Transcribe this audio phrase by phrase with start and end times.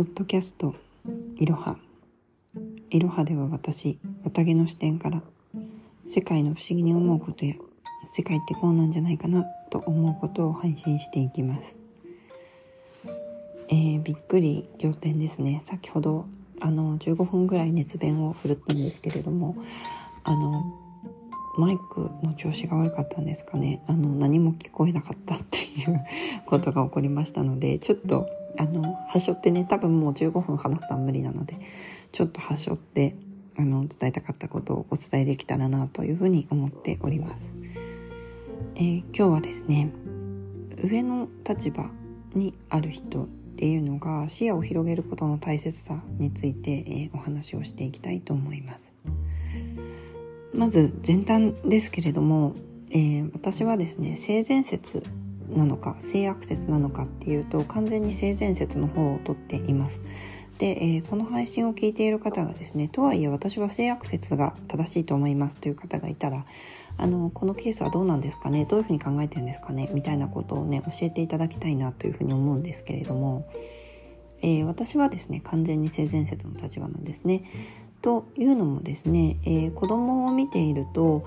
[0.00, 0.74] ポッドキャスト
[1.36, 1.76] いろは。
[2.88, 5.20] いろはでは私、綿毛の視点から
[6.06, 7.54] 世界の不思議に思うことや
[8.10, 11.78] 世界ってこうなんじゃないかなと思うことを配信していきます。
[13.68, 15.60] えー、びっくり仰天ですね。
[15.64, 16.24] 先ほど
[16.62, 19.54] あの15分ぐらい熱弁を振るったんですけれども、
[20.24, 20.64] あの
[21.58, 23.82] マイクの調子が悪かったんですかね。
[23.86, 26.00] あの何も聞こえなかったっていう
[26.46, 31.58] ことが起こりましたので、ちょっとあの端折ってね多分もう15分話すのは無理なので
[32.12, 33.14] ちょっと端折って
[33.56, 37.54] あの伝えたかったことをお伝えできたらなというふうに思っております。
[38.76, 39.92] えー、今日はですね
[40.82, 41.90] 上の立場
[42.34, 43.26] にある人っ
[43.56, 48.94] ていうのが視野を広げることの大切さについて、えー、お話をしていきたいと思います。
[50.54, 52.54] まず前端ですけれども、
[52.90, 55.02] えー、私はですね性善説
[55.56, 60.02] なのか性悪説なのかっていうと完全に性善説の方をとっています。
[60.60, 66.44] で、えー、この配信を聞いている方がですねとはいえ私は性悪説が正しいと思いますという方がいたら
[66.98, 73.50] あのこのケースはどうなんですかねどういうふうに考えてるんですかねみたいなことをね教えていただきたいなというふうに思うんですけれども、
[74.42, 77.44] えー、私はですね完全に性善説の立場なんですね。
[78.02, 81.24] というのもですね、えー、子供を見ていると、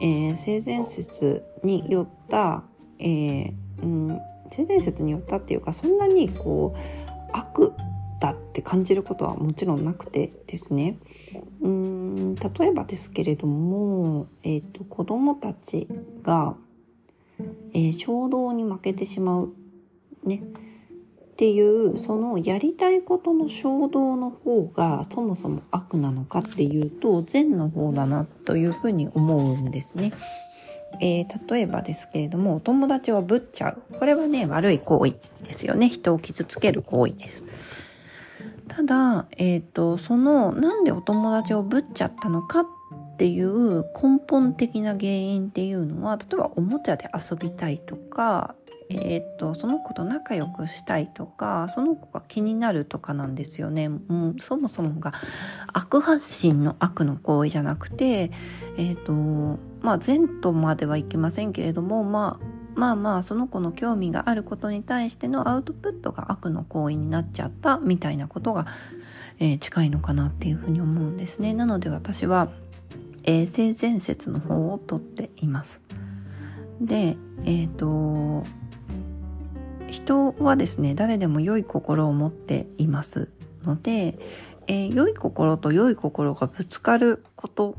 [0.00, 2.64] え、性善説によった、
[2.98, 7.72] えーうん、性善説によったっていうかそんなにこう悪
[8.20, 10.98] だって感じることはもちろんなくてですね。
[11.60, 12.34] うん。
[12.36, 15.88] 例えばですけれども、えーと、子どもたち
[16.22, 16.56] が、
[17.74, 19.52] えー、衝動に負けてしまう
[20.24, 20.42] ね。
[21.34, 30.12] っていうそのやりたいことの衝動の方がそもそも悪なのかっていうと善の方だなというふうに思うんですね。
[31.00, 35.14] えー、例えばですけれどもお友達をぶっちゃうこれはね悪い行為
[35.44, 37.44] ですよね人を傷つける行為です。
[38.68, 42.66] ただ、えっ、ー、と、その、なんでお友達をぶっちゃったのかっ
[43.16, 48.56] ていう根本的な原因っていうのは、例えばおもちゃで遊びたいとか、
[49.02, 53.86] えっ、と、その子と仲良くしたいとか、その子が気になるとかなんですよね。
[53.86, 55.12] うん、そもそもが
[55.72, 58.30] 悪発信の悪の行為じゃなくて、
[58.76, 68.66] えっ、と、まあ、善とまではいきませんけれども、まあ、まあまあその子の興味があることに対してのアウトプットが悪の行為になっちゃったみたいなことが、
[69.38, 71.54] えー、近いのかなっていうふうに思うんですね。
[71.54, 72.48] なので私は、
[73.22, 75.82] えー、性善説の方をとっています。
[76.80, 78.44] で、えっ、ー、と
[79.94, 83.30] 人はですね誰でも良い心を持っています
[83.64, 84.18] ので、
[84.66, 87.76] えー、良い心と良い心がぶつかること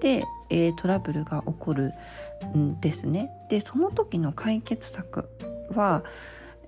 [0.00, 1.92] で、えー、トラブルが起こる
[2.56, 3.30] んですね。
[3.50, 5.28] でその時の解決策
[5.74, 6.02] は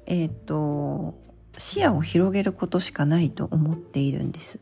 [0.04, 1.14] えっ、ー、と
[1.58, 4.60] 視野を広げることしかないと思っているんです。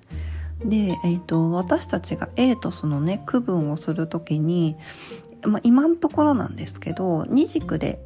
[0.65, 4.77] で、えーと、私たちが A とそのね区分をする時に、
[5.43, 7.99] まあ、今のところなんですけど二軸で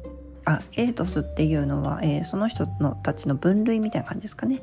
[0.45, 4.61] あエイトスっていうのは、えー、その人のたちの分類みたいな感じですかね。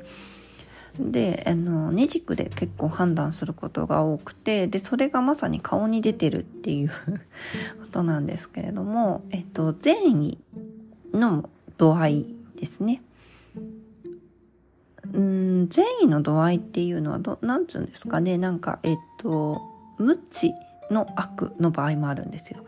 [0.99, 6.89] であの二軸で結構判断することが多くてでそれがまさに顔に出てるっていう
[7.79, 10.39] ことなんですけれども、えっと、善意
[11.13, 13.01] の度合いですね。
[15.13, 19.61] うん善意の度合いっていうのはどなんつうんですかねなんかえっと
[19.97, 20.51] 無知
[20.91, 22.65] の悪の場合もあるんですよ。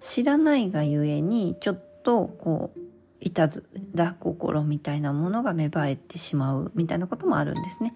[0.00, 2.80] 知らないがゆえにちょっとこう
[3.20, 7.94] いたずら心みたいなものが芽生えてしまうみたいなこともあるんですね。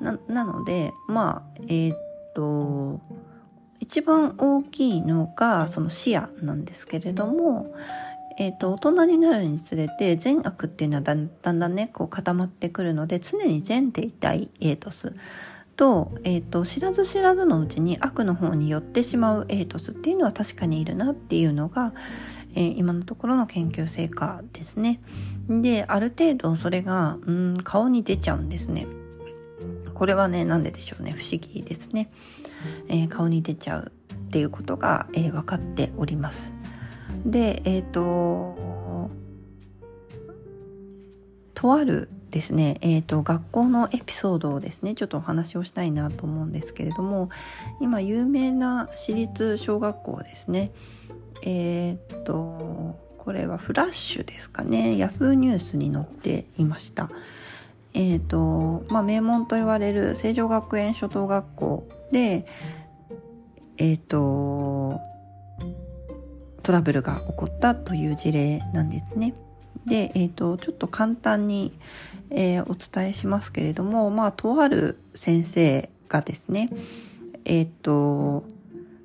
[0.00, 1.98] ななのでまあえー、っ
[2.34, 3.00] と
[3.80, 7.74] 一番大きいのがその視野なんですけれども、
[8.38, 15.14] えー、っと大人になるにつれて善悪っていうのはだんだんねこう固まってくるので常に善でいたいエイトス
[15.76, 21.92] と,、えーと知らず知らずのうちに悪の方に寄ってしまうエイトスっていうのは確かにいるなっていうのが
[22.54, 25.00] えー、今のところの研究成果ですね。
[25.48, 28.86] で、ある程度それが、うん、顔に出ちゃうんですね。
[29.94, 31.12] これはね、なんででしょうね。
[31.12, 32.10] 不思議ですね。
[32.88, 36.54] えー、顔に出ちゃうっていうことが、えー、分かっております。
[37.24, 39.10] で、えっ、と、
[41.54, 47.28] とあるですね、えーと、学校のエピソードをですねちょっとお話をしたいなと思うんですけれども
[47.80, 50.72] 今有名な私立小学校ですね
[51.42, 54.96] えー、っとこれはフラッシュですかね。
[54.96, 57.10] ヤフーニュースに載っていました。
[57.94, 62.46] えー、っとまあ名門と言われる成城学園初等学校で
[63.76, 65.00] えー、っと
[66.62, 69.34] トラブルが起こったという事例なんですね。
[69.86, 71.72] で、えーと、ちょっと簡単に、
[72.30, 76.70] えー、お伝えしますけれども、まあ、とある先生がですね、
[77.44, 78.44] えっ、と、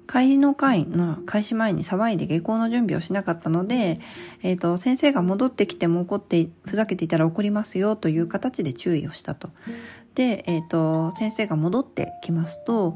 [0.07, 3.99] 帰りの会の開始前に騒いで下校の準備をしなかったので、
[4.41, 9.49] えっ、ー、と、先生が戻ってきても怒って、ふざけていたら怒りますよという形で注意をしたと。
[10.15, 12.95] で、えっ、ー、と、先生が戻ってきますと、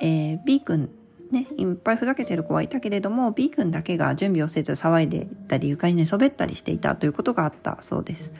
[0.00, 0.90] えー、B 君
[1.30, 8.32] ね、いっぱいふざけてる子はいたけれども B 君だけが準備をせず騒いでいたり床に寝そべったりしていたということがあったそうです。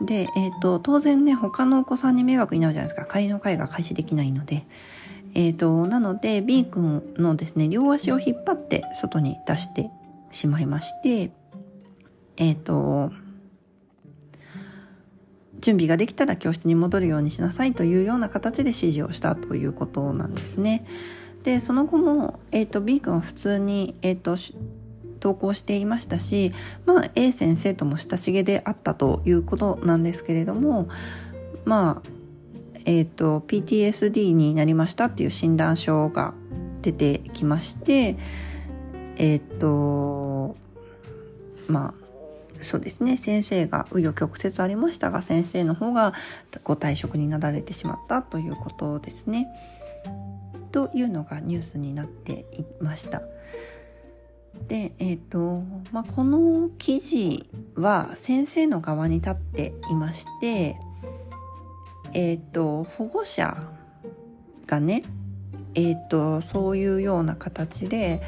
[0.00, 4.66] で、えーと、当然ね他のお子さんに迷惑になるじゃないですか帰りの会が開始できないので。
[5.34, 9.90] えーと、なので B 君のですね両足を引っ張って外に出して
[10.30, 11.32] しまいまして
[12.36, 13.12] えっ、ー、と
[15.60, 20.86] 準備ができたら教室に戻るようにしなさいというような形で指示をしたということなんですね。
[21.42, 24.36] でその後も、えーと、B 君は普通に、えーと、
[25.20, 26.52] 投稿していましたし、
[26.86, 30.88] まあ、A 先生とも親しげであったということなんですけれども
[31.64, 32.08] まあ
[32.84, 36.34] えーと、PTSD になりましたっていう診断書が
[36.82, 38.16] 出てきまして
[39.16, 40.56] えっ、ー、と
[41.66, 41.94] まあ
[42.60, 46.14] そうですね先生が紆余曲折ありましたが先生の方が
[46.62, 49.48] ご退職になられてしまったということですね。
[50.72, 53.22] というのがニュースになっていました。
[54.66, 60.76] で、えーとまあ、この記事は先生の側に立っていまして、
[62.14, 63.56] えーと、保護者
[64.66, 65.02] がね、
[65.74, 68.22] えーと、そういうような形で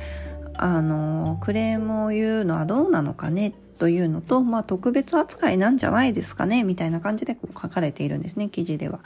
[0.55, 9.01] あのクレームを言うのはどうなのかねというのと、まあ、特別扱いなんじゃないですかねみたいな感じでこう書かれているんですね記事では。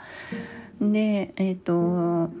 [0.81, 2.31] でえっ、ー、と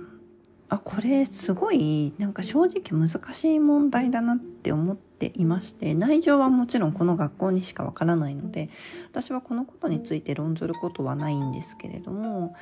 [0.71, 8.69] あこれすごいなんか正直難しい問題だなって思っていまして内情はもちろんこの学校にしかわからないので
[9.11, 12.55] 私はこのことについて論ずることはないんですけれども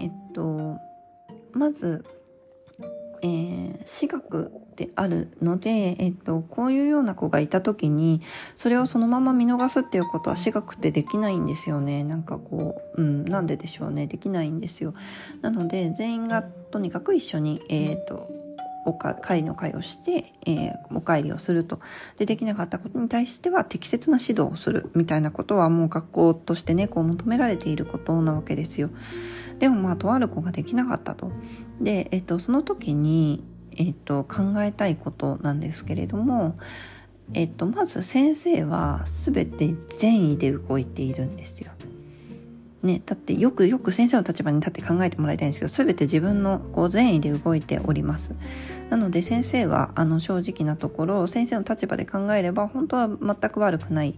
[0.00, 0.78] えっと
[1.52, 2.04] まず
[3.20, 8.22] えー、私学であるので、えっと、こういうような子がいた時に
[8.54, 12.04] それをそのまま見逃すっていうことは私学ってできないんですよね。
[12.04, 14.06] なんかこう、うん、なんででしょうね。
[14.06, 14.94] できないんですよ。
[15.42, 18.28] なので全員がとにかく一緒に、えー、っと
[18.84, 21.78] おか会の会をして、えー、お帰りをすると
[22.16, 28.90] でできなかったことに対しては適切な指導をするみたいなことはもう学校としてねこう求められていることなわけですよ。
[29.58, 31.32] でもまあとある子ができなかったと。
[31.80, 33.44] で、えっと、その時に、
[33.76, 36.56] えっと、考えたいことなんですけれども、
[37.34, 41.72] えっと、まず先生は全て善意で動いているんですよ。
[42.82, 48.36] ね、だってよくよく先生の立場に立って考えてもらいたいんですけど全て自分のこう善意で動いております
[48.88, 54.14] なので先生はあの正直なところ先生の立場で考えれば本当は全く悪くない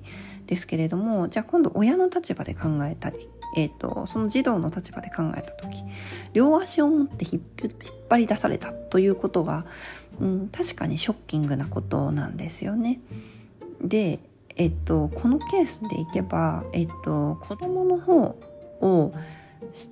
[0.47, 5.83] ですけれどもじゃあ今度親の立場で考えたりえーと、その児童の立場で考えた時
[6.33, 7.43] 両足を持って引っ
[8.09, 9.67] 張り出されたということは、
[10.21, 13.01] うん、確かにショッキングなことなんですよね。
[13.83, 14.21] で、
[14.57, 18.37] えっと、このケースでいけば、えっと、子供の方
[18.81, 19.13] を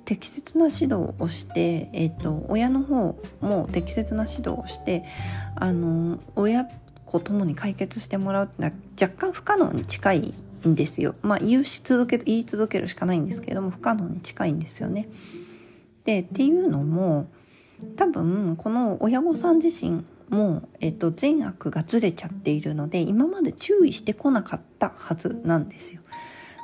[0.04, 5.04] 適切な指導をして、えっと、親の方も適切な指導をして
[5.56, 6.66] あの親
[7.04, 10.34] 子ともに解決してもらうってのは若干不可能に近い
[10.66, 11.14] んですよ。
[11.22, 15.08] まあ言うし続け言い続けるしかないんですけれども不可能に近いんですよね。
[16.04, 17.28] でっていうのも
[17.96, 26.02] 多分この親御さん自身も、えっと、善悪がずれちゃっているので今まで注意してこなかったはずなんですよ。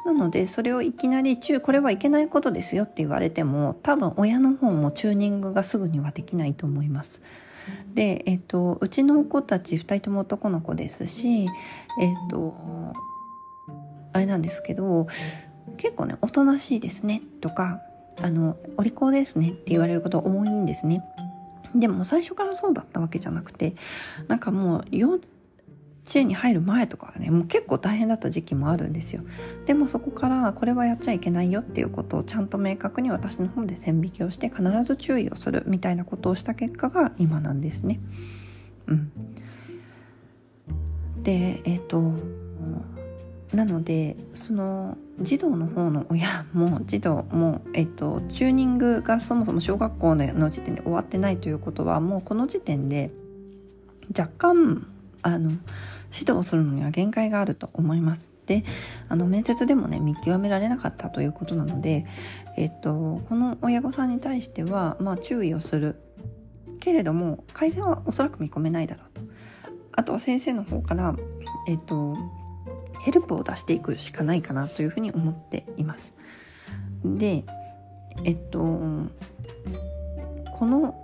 [0.05, 7.23] なのでそれをいきなり注これはいけないことですよって言われても多分親の方もチューニングがすぐにはできないと思います。
[7.95, 11.49] で、えっと、うちの子たち2人とも男の子ですし、
[12.01, 12.55] えっと、
[14.13, 15.07] あれなんですけど
[15.79, 17.81] 結構ねおとなしいですねとか
[18.21, 21.03] あのお利口ですねって言われること多いんですね
[21.75, 23.75] でも最初からそうだったわけじゃなくて
[24.29, 25.27] なんかもう幼稚
[26.07, 29.23] 園に入る前とかはねもう結構大変だった時期もあるんですよ。
[29.67, 38.01] でもそこからこれはやっちゃいけないよっていうことをちゃんと明確に私の方で線引きをして必ず注意をするみたいなことをした結果が今なんですね。
[38.87, 39.13] うん。
[41.23, 42.13] でえっ、ー、と
[43.55, 53.11] なのでその児童の方の親 も児童も、えっと、チューニングがそもそも小学校の時点で終わってないということはもうこの時点で
[54.17, 54.87] 若干
[55.25, 55.51] あの
[56.13, 58.31] 指導するのには限界があると思います。
[58.47, 58.63] で
[59.09, 62.05] あの面接でもね見極められなかったということなので、
[62.59, 65.97] えっと、この親御さんに対しては、まあ、注意をする
[66.79, 69.23] けれども改善はおそらく見込めないだろうと。
[69.97, 71.17] あとは先生の方から、
[71.69, 72.17] えっと
[73.01, 76.13] ヘルプを出していくしかないかなというふうに思っています。
[77.05, 77.45] で
[78.25, 79.09] えっとこ
[80.67, 80.95] の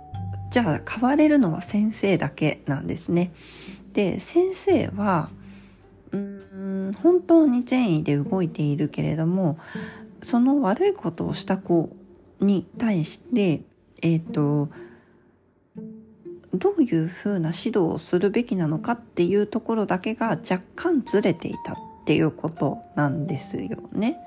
[0.51, 3.31] じゃあ変われるのは先生だけなんですね。
[3.93, 5.29] で先生は
[6.11, 9.57] うん本当に善意で動いているけれども
[10.21, 11.89] その悪いことをした子
[12.39, 13.61] に対して
[14.01, 14.69] えっ、と
[16.53, 24.17] どういうふうな指導をするべきなのかっていうところだけが若干ずれていたっていうことなんですよね。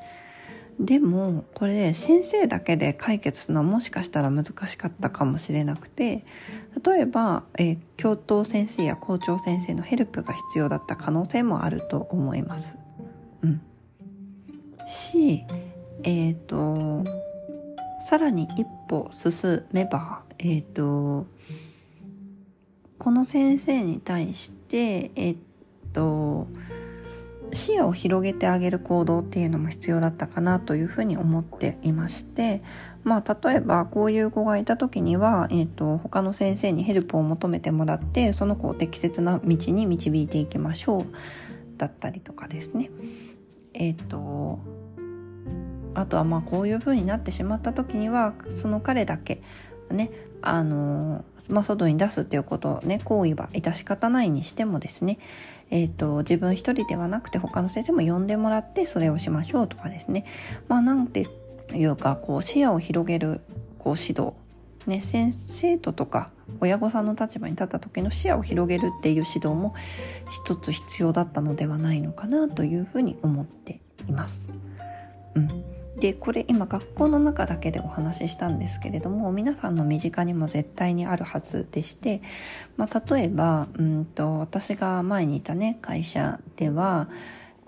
[0.78, 6.25] でもこれ先生だけで解決するのはもしかしたら難しかったかもしれなくて
[6.85, 12.76] 例えば、え、教頭先生や校長先生のヘルプが必要だった可能性もあると思います。
[13.43, 13.61] うん、
[14.88, 15.45] し
[16.02, 17.04] えっ、ー、と
[18.09, 21.26] さらに一歩進めばえっ、ー、と
[22.99, 25.37] この先生に対してえっ
[25.93, 26.49] と
[27.54, 32.62] 視野を広げてあげる行動っていうのも必要だったかなというふうに思っていまして
[33.02, 41.06] まあ例えばこういう子がいた時には、えーと、他の先生にヘルプを求めてもらってその子を適切な道に導いていきましょう
[41.76, 42.90] だったりとかですね。
[43.75, 44.61] えっ、ー、と
[45.94, 49.42] あとはまあこういうふうになってしまった時にはその彼だけ
[49.90, 50.11] ね
[50.42, 55.18] あの、まあ、外に出すっていうことをね行為は致し方ないにしてもですね、
[55.75, 60.25] えーと、自分一人ではなくて他の先生も呼んでもらってそれをしましょうとかですね。
[60.69, 61.26] まあなんて
[61.73, 63.40] いうかこう視野を広げる
[63.81, 64.35] こう指導。
[64.87, 69.75] ね、先生徒とか親御さんの立場に立った時の視野を広げるっていう指導も
[70.31, 74.50] 一つ必要だったのではないのかなというふうに思っています。
[75.35, 75.74] うん。
[75.99, 82.21] でこれ今学校の中だけでお話ししたんですけれども皆さんの身近にも絶対にあるはずでして、
[82.77, 87.09] まあ、例えばうんと私が前にいたね会社では、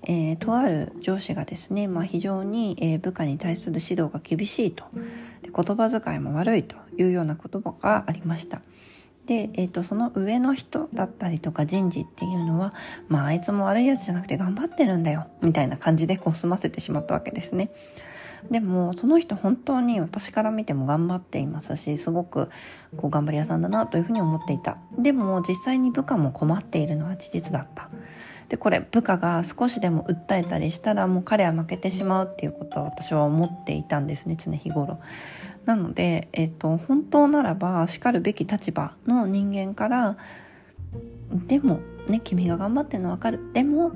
[0.03, 4.85] えー、とある上司がですね、まあ、非常に、えー、部下に対する指導が厳しいと
[5.43, 8.61] 言葉遣いも悪いというような言葉がありました。
[9.27, 12.73] で、えーと、その上の人だったりとか人事っていうのは、
[13.09, 17.71] まあ、あいつも悪いやつじゃなくて頑張ってるんだよみたいな感じでこう済ませてしまったわけですね。
[18.51, 22.51] でもその人本当に私から見ても頑張っていますしすごく
[22.97, 24.79] こう頑張り屋さんだなというふうに思っていた。
[24.99, 27.89] でも実際に部下も困っているのは事実だった。
[28.49, 34.99] でこれ部下が少しでも訴えたりしたらもう彼は負けてしまうっていうことは私は思っていたんですね常日頃。
[35.65, 40.17] なので、えっと、本当ならばしかるべき立場の人間から
[41.33, 43.41] でもね君が頑張ってるの分かる。
[43.53, 43.93] でも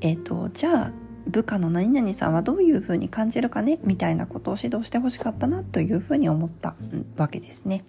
[0.00, 0.92] えっとじゃあ
[1.26, 6.74] 部下の何々さんはどういうふうに感じるかねみたいなことを指導してほしかったなというふうに思った
[7.16, 7.84] わけですね。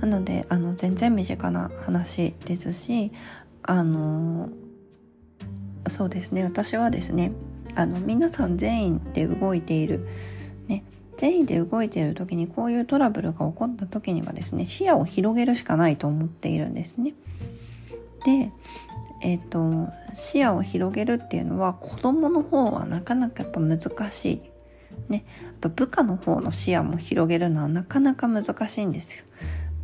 [0.00, 3.12] なのであの全然身近な話ですし
[3.62, 4.48] あの
[5.88, 7.32] そうですね私はですね
[7.74, 10.06] あの皆さん全員で動いている、
[10.68, 10.84] ね、
[11.16, 17.14] 全員で動いている時にこういうトラブルが起こった時にはですね視野を広げるしかないと思っているんですね。
[18.24, 18.50] で
[19.24, 24.42] えっ、ー、と視野を広げるっていうのは子供の方はなかなかやっぱ難しい。
[25.08, 25.24] ね、
[25.58, 29.24] あと部下の方の視野も広げるのはなかなか難しいんですよ。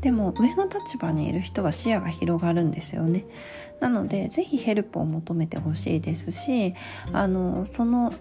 [0.02, 3.24] でも上の立場にいる人は視野が広がるんですよね。
[3.80, 6.74] なので是非ヘルプを求めてほしいですし
[7.12, 8.12] あのその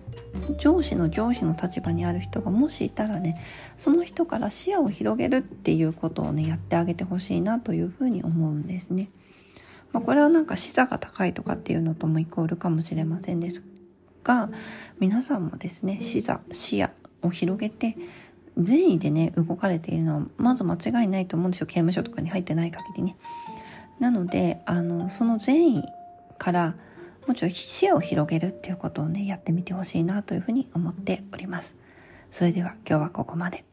[0.57, 3.41] 上司の上司の立場にある人がもしいたらね
[3.75, 9.09] その人から視野を広げるっていうことをねやってあげてほしいなというふうに思うんですね。
[9.91, 13.63] まあ、これはなんか視座が高いとかっていうのともイコールかもしれませんです
[14.23, 14.49] が
[14.99, 16.89] 皆さんもですね視座視野
[17.21, 17.97] を広げて
[18.57, 23.15] 善意でね動かれているのはまず間違いないと思うんですよ刑務所とかに入ってない限りね。
[23.99, 25.83] なのであのその善意
[26.37, 26.75] から
[27.27, 31.75] もちろん視野を広げるっていうことをねやってみてほしいなというふうに思っております。
[32.31, 33.65] それでは今日はここまで。